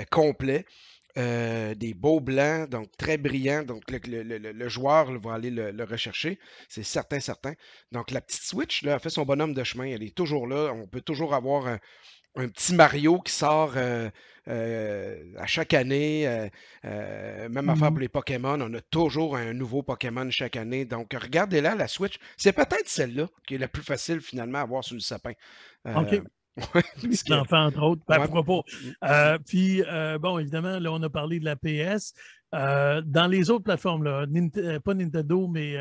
complets. 0.10 0.66
des 1.16 1.94
beaux 1.94 2.22
blancs, 2.22 2.70
donc 2.70 2.96
très 2.96 3.18
brillants. 3.18 3.64
Donc, 3.64 3.84
le, 3.90 4.70
joueur 4.70 5.20
va 5.20 5.34
aller 5.34 5.50
le, 5.50 5.84
rechercher. 5.84 6.40
C'est 6.70 6.84
certain, 6.84 7.20
certain. 7.20 7.54
Donc, 7.92 8.12
la 8.12 8.22
petite 8.22 8.44
Switch 8.44 8.84
là, 8.84 8.96
a 8.96 9.00
fait 9.00 9.10
son 9.10 9.26
bonhomme 9.26 9.54
de 9.54 9.64
chemin. 9.64 9.86
Elle 9.86 10.04
est 10.04 10.16
toujours 10.16 10.48
là. 10.48 10.72
On 10.74 10.88
peut 10.88 11.02
toujours 11.02 11.34
avoir 11.34 11.78
un 12.36 12.48
petit 12.48 12.74
Mario 12.74 13.20
qui 13.20 13.34
sort 13.34 13.74
euh, 13.76 14.10
euh, 14.48 15.18
à 15.38 15.46
chaque 15.46 15.74
année. 15.74 16.28
Euh, 16.86 17.50
même 17.50 17.70
affaire 17.70 17.92
mmh 17.92 17.94
pour 17.94 18.00
les 18.00 18.10
Pokémon. 18.10 18.60
On 18.62 18.74
a 18.74 18.82
toujours 18.82 19.36
un 19.36 19.54
nouveau 19.54 19.84
Pokémon 19.84 20.30
chaque 20.32 20.56
année. 20.56 20.86
Donc, 20.86 21.14
regardez-là, 21.14 21.76
la 21.76 21.88
Switch. 21.88 22.18
C'est 22.38 22.54
peut-être 22.54 22.88
celle-là 22.88 23.28
qui 23.48 23.56
est 23.56 23.58
la 23.58 23.68
plus 23.68 23.84
facile 23.84 24.22
finalement 24.22 24.60
à 24.60 24.62
avoir 24.62 24.84
sur 24.84 24.96
le 24.96 25.02
sapin. 25.02 25.34
OK. 25.86 26.22
L'enfant, 27.30 27.66
entre 27.66 27.82
autres. 27.82 28.02
Ben, 28.08 28.28
pourquoi 28.28 28.44
pas? 28.44 29.36
Mmh. 29.36 29.38
puis, 29.46 29.84
bon, 30.20 30.40
évidemment, 30.40 30.80
là, 30.80 30.92
on 30.92 31.02
a 31.04 31.10
parlé 31.10 31.40
de 31.40 31.46
la 31.46 31.56
PS. 31.56 32.14
dans 32.52 33.28
les 33.30 33.50
autres 33.50 33.64
plateformes, 33.64 34.04
là, 34.04 34.26
pas 34.84 34.94
Nintendo, 34.94 35.48
mais 35.48 35.76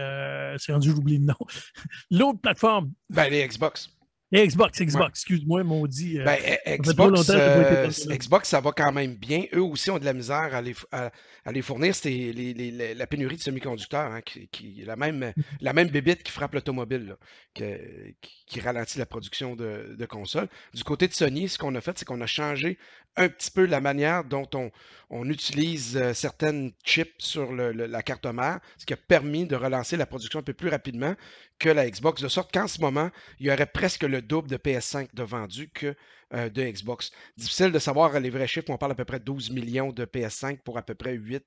c'est 0.58 0.72
rendu, 0.72 0.90
j'oublie 0.90 1.18
le 1.18 1.26
nom. 1.26 1.46
L'autre 2.10 2.40
plateforme. 2.40 2.92
Ben, 3.08 3.28
les 3.28 3.46
Xbox. 3.46 3.90
Xbox, 4.32 4.80
Xbox, 4.80 5.08
excuse-moi, 5.10 5.64
maudit. 5.64 6.20
Euh, 6.20 6.24
ben, 6.24 6.38
Xbox, 6.78 7.30
euh, 7.30 7.88
Xbox, 7.88 8.48
ça 8.48 8.60
va 8.60 8.70
quand 8.70 8.92
même 8.92 9.14
bien. 9.14 9.44
Eux 9.52 9.62
aussi 9.62 9.90
ont 9.90 9.98
de 9.98 10.04
la 10.04 10.12
misère 10.12 10.54
à 10.54 10.62
les, 10.62 10.74
à, 10.92 11.10
les 11.50 11.62
fournir. 11.62 11.94
C'est 11.96 12.10
les, 12.10 12.94
la 12.94 13.06
pénurie 13.08 13.36
de 13.36 13.42
semi-conducteurs, 13.42 14.12
hein, 14.12 14.20
qui, 14.22 14.84
la 14.86 14.94
même, 14.94 15.32
la 15.60 15.72
même 15.72 15.88
bébite 15.88 16.22
qui 16.22 16.30
frappe 16.30 16.54
l'automobile, 16.54 17.16
qui, 17.54 18.60
ralentit 18.60 18.98
la 18.98 19.06
production 19.06 19.56
de, 19.56 19.96
de, 19.98 20.06
consoles. 20.06 20.48
Du 20.74 20.84
côté 20.84 21.08
de 21.08 21.12
Sony, 21.12 21.48
ce 21.48 21.58
qu'on 21.58 21.74
a 21.74 21.80
fait, 21.80 21.98
c'est 21.98 22.04
qu'on 22.04 22.20
a 22.20 22.26
changé 22.26 22.78
un 23.16 23.28
petit 23.28 23.50
peu 23.50 23.66
la 23.66 23.80
manière 23.80 24.24
dont 24.24 24.48
on, 24.54 24.70
on 25.10 25.28
utilise 25.28 25.96
euh, 25.96 26.14
certaines 26.14 26.72
chips 26.84 27.12
sur 27.18 27.52
la 27.52 28.02
carte 28.02 28.26
mère, 28.26 28.60
ce 28.78 28.86
qui 28.86 28.92
a 28.92 28.96
permis 28.96 29.46
de 29.46 29.56
relancer 29.56 29.96
la 29.96 30.06
production 30.06 30.38
un 30.38 30.44
peu 30.44 30.52
plus 30.52 30.68
rapidement 30.68 31.16
que 31.60 31.68
la 31.68 31.88
Xbox, 31.88 32.20
de 32.22 32.28
sorte 32.28 32.52
qu'en 32.52 32.66
ce 32.66 32.80
moment, 32.80 33.10
il 33.38 33.46
y 33.46 33.52
aurait 33.52 33.66
presque 33.66 34.02
le 34.02 34.22
double 34.22 34.48
de 34.48 34.56
PS5 34.56 35.14
de 35.14 35.22
vendus 35.22 35.70
que 35.70 35.94
euh, 36.34 36.48
de 36.48 36.62
Xbox. 36.62 37.12
Difficile 37.36 37.70
de 37.70 37.78
savoir 37.78 38.18
les 38.18 38.30
vrais 38.30 38.48
chiffres, 38.48 38.70
on 38.70 38.78
parle 38.78 38.92
à 38.92 38.96
peu 38.96 39.04
près 39.04 39.20
12 39.20 39.50
millions 39.50 39.92
de 39.92 40.04
PS5 40.04 40.58
pour 40.64 40.78
à 40.78 40.82
peu 40.82 40.94
près 40.94 41.16
8-9 41.16 41.42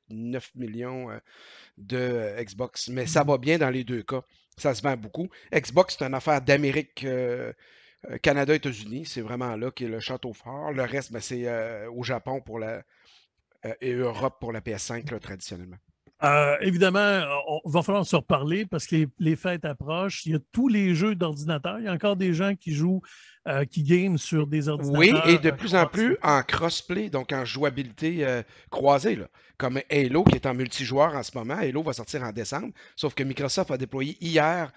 millions 0.55 1.12
euh, 1.12 1.17
de 1.77 2.36
Xbox, 2.41 2.88
mais 2.88 3.08
ça 3.08 3.24
va 3.24 3.38
bien 3.38 3.58
dans 3.58 3.70
les 3.70 3.84
deux 3.84 4.03
cas. 4.03 4.22
Ça 4.58 4.74
se 4.74 4.82
vend 4.82 4.96
beaucoup. 4.96 5.29
Xbox, 5.51 5.98
c'est 5.98 6.05
une 6.05 6.13
affaire 6.13 6.41
d'Amérique 6.41 7.05
euh, 8.10 8.17
Canada, 8.17 8.53
États-Unis, 8.53 9.05
c'est 9.05 9.22
vraiment 9.22 9.55
là 9.55 9.72
qui 9.72 9.86
est 9.86 9.88
le 9.88 10.00
château 10.00 10.34
fort. 10.34 10.72
Le 10.72 10.84
reste, 10.84 11.12
ben, 11.12 11.20
c'est 11.20 11.48
euh, 11.48 11.89
au 11.91 12.03
Japon 12.03 12.41
pour 12.41 12.60
la, 12.60 12.84
euh, 13.65 13.74
et 13.82 13.93
Europe 13.93 14.38
pour 14.39 14.51
la 14.51 14.62
PS5 14.62 15.20
traditionnellement. 15.20 15.77
Évidemment, 16.62 17.22
on 17.63 17.70
va 17.70 17.82
falloir 17.82 18.06
se 18.06 18.15
reparler 18.15 18.65
parce 18.65 18.88
que 18.88 19.08
les, 19.20 19.36
fêtes 19.36 19.65
approchent. 19.65 20.25
Il 20.25 20.32
y 20.34 20.36
a 20.36 20.39
tous 20.51 20.68
les 20.68 20.96
jeux 20.96 21.15
d'ordinateur. 21.15 21.80
Il 21.80 21.86
y 21.86 21.88
a 21.88 21.94
encore 21.94 22.15
des 22.15 22.34
gens 22.34 22.56
qui 22.56 22.74
jouent, 22.74 23.01
qui 23.70 23.84
game 23.84 24.18
sur 24.18 24.48
des 24.48 24.70
ordinateurs. 24.70 25.00
Oui, 25.25 25.32
et 25.32 25.38
de 25.38 25.51
plus 25.51 25.75
en 25.75 25.86
plus 25.86 26.18
en 26.24 26.42
crossplay, 26.42 27.10
donc 27.10 27.34
en 27.34 27.46
jouabilité 27.46 28.25
croisée, 28.70 29.20
comme 29.58 29.80
Halo 29.89 30.24
qui 30.24 30.36
est 30.36 30.46
en 30.46 30.53
multijoueur 30.53 31.15
en 31.15 31.24
ce 31.24 31.38
moment. 31.38 31.56
Halo 31.56 31.84
va 31.84 31.94
sortir 31.94 32.24
en 32.24 32.32
décembre, 32.32 32.74
sauf 32.96 33.13
que 33.13 33.24
Microsoft 33.24 33.72
a 33.72 33.77
déployé 33.77 34.18
hier 34.22 34.72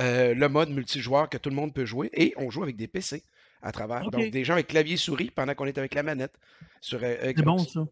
euh, 0.00 0.34
le 0.34 0.48
mode 0.48 0.70
multijoueur 0.70 1.28
que 1.28 1.36
tout 1.36 1.50
le 1.50 1.54
monde 1.54 1.74
peut 1.74 1.84
jouer 1.84 2.10
et 2.14 2.32
on 2.36 2.50
joue 2.50 2.62
avec 2.62 2.76
des 2.76 2.88
PC 2.88 3.22
à 3.60 3.72
travers. 3.72 4.10
Donc, 4.10 4.30
des 4.30 4.44
gens 4.44 4.54
avec 4.54 4.68
clavier 4.68 4.96
souris 4.96 5.30
pendant 5.30 5.54
qu'on 5.54 5.66
est 5.66 5.76
avec 5.76 5.94
la 5.94 6.02
manette 6.02 6.34
sur 6.80 7.00
euh, 7.02 7.16
C'est 7.20 7.42
bon, 7.42 7.58
ça. 7.58 7.86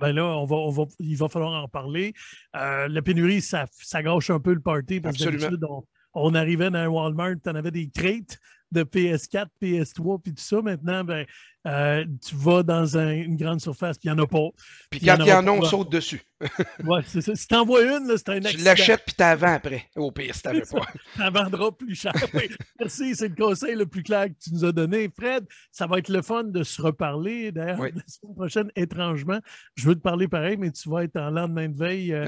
Ben 0.00 0.12
là, 0.12 0.24
on 0.24 0.44
va, 0.44 0.56
on 0.56 0.70
va, 0.70 0.84
il 0.98 1.16
va 1.16 1.28
falloir 1.28 1.62
en 1.62 1.68
parler. 1.68 2.14
Euh, 2.56 2.88
la 2.88 3.02
pénurie, 3.02 3.40
ça, 3.40 3.66
ça 3.70 4.02
gâche 4.02 4.30
un 4.30 4.40
peu 4.40 4.52
le 4.52 4.60
party 4.60 5.00
parce 5.00 5.16
que 5.16 5.24
d'habitude, 5.24 5.64
on, 5.68 5.84
on, 6.14 6.34
arrivait 6.34 6.70
dans 6.70 6.78
un 6.78 6.88
Walmart, 6.88 7.34
tu 7.42 7.50
en 7.50 7.54
avais 7.54 7.70
des 7.70 7.88
crêtes 7.88 8.38
de 8.72 8.82
PS4, 8.82 9.46
PS3, 9.62 10.20
puis 10.22 10.34
tout 10.34 10.42
ça. 10.42 10.60
Maintenant, 10.62 11.04
ben, 11.04 11.24
euh, 11.66 12.04
tu 12.24 12.36
vas 12.36 12.62
dans 12.62 12.96
une 12.96 13.36
grande 13.36 13.60
surface, 13.60 13.98
puis 13.98 14.08
il 14.08 14.12
n'y 14.12 14.20
en 14.20 14.22
a 14.22 14.26
pas. 14.26 14.48
Puis 14.90 15.00
quand 15.00 15.16
il 15.18 15.26
y 15.26 15.32
en 15.32 15.46
a, 15.46 15.50
on 15.50 15.62
saute 15.62 15.90
dessus. 15.90 16.22
oui, 16.84 17.00
c'est 17.06 17.22
ça. 17.22 17.34
Si 17.34 17.48
tu 17.48 17.54
envoies 17.54 17.82
une, 17.82 18.14
c'est 18.16 18.28
un 18.28 18.36
accident. 18.36 18.58
Tu 18.58 18.64
l'achètes, 18.64 19.02
puis 19.04 19.14
tu 19.16 19.24
vends 19.24 19.54
après. 19.54 19.86
Au 19.96 20.12
pire, 20.12 20.34
si 20.34 20.42
tu 20.42 20.48
n'avais 20.48 20.60
pas. 20.60 20.86
tu 21.16 21.32
vendras 21.32 21.72
plus 21.72 21.94
cher. 21.94 22.12
Merci, 22.78 23.16
c'est 23.16 23.28
le 23.28 23.34
conseil 23.34 23.74
le 23.74 23.86
plus 23.86 24.02
clair 24.02 24.26
que 24.26 24.34
tu 24.40 24.52
nous 24.52 24.64
as 24.64 24.72
donné. 24.72 25.08
Fred, 25.18 25.46
ça 25.72 25.86
va 25.86 25.98
être 25.98 26.08
le 26.10 26.22
fun 26.22 26.44
de 26.44 26.62
se 26.62 26.80
reparler. 26.80 27.52
D'ailleurs, 27.52 27.80
la 27.80 28.02
semaine 28.06 28.34
prochaine, 28.36 28.70
étrangement, 28.76 29.40
je 29.74 29.88
veux 29.88 29.94
te 29.94 30.00
parler 30.00 30.28
pareil, 30.28 30.56
mais 30.58 30.70
tu 30.70 30.88
vas 30.90 31.04
être 31.04 31.16
en 31.16 31.30
lendemain 31.30 31.68
de 31.68 31.76
veille. 31.76 32.12
Euh, 32.12 32.26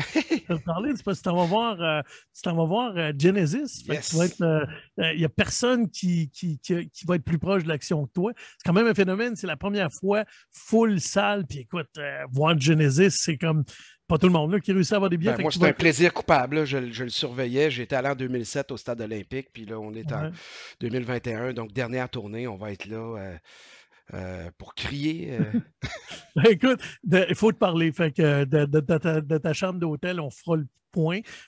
te 0.49 0.64
parler, 0.64 0.92
c'est 0.97 1.04
parce 1.04 1.21
que 1.21 1.28
tu 1.28 1.37
vas 1.37 1.45
voir, 1.45 1.80
euh, 1.80 2.00
tu 2.42 2.49
vas 2.50 2.64
voir 2.64 2.97
euh, 2.97 3.12
Genesis. 3.16 3.85
Il 3.87 5.18
n'y 5.18 5.25
a 5.25 5.28
personne 5.28 5.88
qui, 5.90 6.27
qui, 6.32 6.58
qui, 6.58 6.88
qui 6.90 7.06
va 7.06 7.16
être 7.16 7.25
plus 7.25 7.38
proche 7.38 7.64
de 7.64 7.68
l'action 7.68 8.06
que 8.06 8.12
toi. 8.12 8.32
C'est 8.37 8.66
quand 8.66 8.73
même 8.73 8.87
un 8.87 8.94
phénomène 8.94 9.37
c'est 9.37 9.47
la 9.47 9.56
première 9.56 9.92
fois 9.92 10.25
full 10.50 11.00
salle. 11.00 11.47
Puis 11.47 11.61
écoute, 11.61 11.88
euh, 11.99 12.25
voir 12.30 12.58
Genesis, 12.58 13.11
c'est 13.11 13.37
comme 13.37 13.64
pas 14.06 14.18
tout 14.18 14.26
le 14.26 14.32
monde 14.32 14.58
qui 14.61 14.73
réussit 14.73 14.92
à 14.92 14.97
avoir 14.97 15.11
des 15.11 15.18
billets. 15.18 15.35
Ben, 15.35 15.42
moi, 15.42 15.50
c'est 15.52 15.64
un 15.64 15.73
plaisir 15.73 16.14
coupable. 16.14 16.64
Je, 16.64 16.78
le 16.78 17.08
surveillais. 17.11 17.70
J'étais 17.70 17.97
allé 17.97 18.08
en 18.08 18.14
2007 18.14 18.73
au 18.73 18.76
stade 18.76 19.00
olympique. 19.00 19.49
Puis 19.52 19.66
là, 19.66 19.78
on 19.78 19.92
est 19.92 20.11
en 20.12 20.30
2021. 20.80 21.52
Donc, 21.52 21.73
dernière 21.73 22.08
tournée. 22.08 22.49
On 22.49 22.56
va 22.56 22.73
être 22.73 22.87
là. 22.87 22.97
Euh, 22.97 23.37
euh, 24.14 24.50
pour 24.56 24.75
crier. 24.75 25.37
Ben, 26.37 26.44
écoute, 26.50 26.80
il 27.04 27.35
faut 27.35 27.50
te 27.50 27.58
parler. 27.58 27.90
Fait 27.90 28.12
que 28.12 28.44
de, 28.44 29.38
ta, 29.38 29.52
chambre 29.52 29.80
d'hôtel, 29.80 30.20
on 30.20 30.30
fera 30.30 30.56
le 30.56 30.66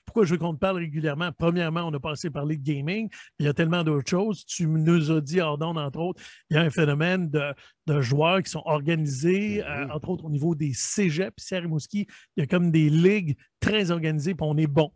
Pourquoi 0.04 0.24
je 0.24 0.32
veux 0.32 0.38
qu'on 0.38 0.54
te 0.54 0.58
parle 0.58 0.78
régulièrement? 0.78 1.30
Premièrement, 1.36 1.82
on 1.82 1.94
a 1.94 2.00
passé 2.00 2.30
parler 2.30 2.56
de 2.56 2.62
gaming. 2.62 3.08
Il 3.38 3.46
y 3.46 3.48
a 3.48 3.52
tellement 3.52 3.82
d'autres 3.82 4.08
choses. 4.08 4.44
Tu 4.46 4.66
nous 4.66 5.10
as 5.10 5.20
dit, 5.20 5.40
Ardon, 5.40 5.76
entre 5.76 5.98
autres, 5.98 6.22
il 6.50 6.56
y 6.56 6.56
a 6.58 6.62
un 6.62 6.70
phénomène 6.70 7.30
de, 7.30 7.54
joueurs 8.00 8.40
qui 8.40 8.50
sont 8.50 8.62
organisés, 8.66 9.64
euh, 9.64 9.66
mm-hmm. 9.66 9.92
entre 9.92 10.10
autres 10.10 10.24
au 10.24 10.30
niveau 10.30 10.54
des 10.54 10.72
cégeps, 10.72 11.42
Serre 11.42 11.64
il 11.92 12.06
y 12.36 12.40
a 12.40 12.46
comme 12.46 12.70
des 12.70 12.88
ligues 12.88 13.36
très 13.58 13.90
organisées, 13.90 14.34
puis 14.34 14.46
on 14.48 14.56
est 14.56 14.68
bon. 14.68 14.92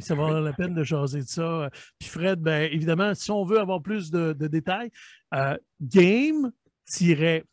Ça 0.00 0.14
va 0.14 0.40
la 0.40 0.52
peine 0.52 0.74
de 0.74 0.84
jaser 0.84 1.20
de 1.20 1.28
ça. 1.28 1.70
Puis 1.98 2.08
Fred, 2.08 2.40
ben, 2.40 2.68
évidemment, 2.72 3.14
si 3.14 3.30
on 3.30 3.44
veut 3.44 3.58
avoir 3.58 3.82
plus 3.82 4.10
de, 4.10 4.32
détails, 4.32 4.90
euh, 5.34 5.56
game 5.80 6.52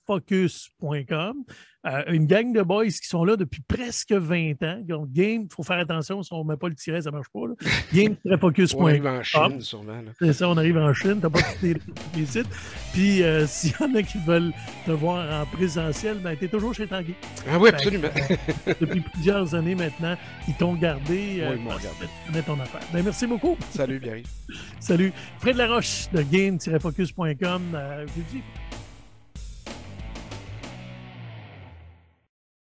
focus.com. 0.06 1.44
Euh, 1.86 2.02
une 2.08 2.26
gang 2.26 2.52
de 2.52 2.64
boys 2.64 2.88
qui 2.88 3.08
sont 3.08 3.24
là 3.24 3.36
depuis 3.36 3.62
presque 3.62 4.12
20 4.12 4.64
ans. 4.64 4.82
Game, 5.08 5.44
il 5.44 5.48
faut 5.52 5.62
faire 5.62 5.78
attention, 5.78 6.24
si 6.24 6.34
on 6.34 6.44
ne 6.44 6.50
met 6.50 6.58
pas 6.58 6.68
le 6.68 6.74
tiret, 6.74 7.02
ça 7.02 7.12
ne 7.12 7.16
marche 7.16 7.28
pas. 7.32 7.42
Game-focus.com. 7.94 8.84
On 8.84 8.88
arrive 8.88 9.06
en 9.06 9.22
Chine, 9.22 9.62
sûrement. 9.62 10.02
C'est 10.20 10.34
ça, 10.34 10.50
on 10.50 10.58
arrive 10.58 10.78
en 10.78 10.94
Chine, 10.96 11.18
tu 11.20 11.22
n'as 11.22 11.30
pas 11.30 11.42
quitté 11.44 11.80
les 12.16 12.26
sites. 12.26 12.50
Puis, 12.92 13.22
euh, 13.22 13.46
s'il 13.48 13.72
y 13.80 13.84
en 13.84 13.94
a 13.94 14.02
qui 14.02 14.18
veulent 14.18 14.52
te 14.88 14.92
voir 14.92 15.44
en 15.44 15.46
présentiel, 15.46 16.18
ben, 16.18 16.36
tu 16.36 16.46
es 16.46 16.48
toujours 16.48 16.74
chez 16.74 16.88
Tanguy. 16.88 17.14
Ah 17.48 17.60
oui, 17.60 17.70
absolument. 17.70 18.10
depuis 18.82 19.02
plusieurs 19.02 19.54
années 19.54 19.76
maintenant, 19.76 20.18
ils 20.48 20.56
t'ont 20.56 20.74
gardé. 20.74 21.42
Euh, 21.42 21.52
oui, 21.52 21.58
ils 21.58 21.64
m'ont 21.64 21.70
gardé. 21.70 22.42
ton 22.44 22.60
affaire. 22.60 22.82
Ben, 22.94 23.04
merci 23.04 23.28
beaucoup. 23.28 23.58
Salut, 23.70 24.00
Pierre. 24.00 24.24
Salut. 24.80 25.14
Fred 25.38 25.58
Laroche 25.58 26.10
de 26.12 26.24
game-focus.com. 26.24 27.62
Euh, 27.76 28.06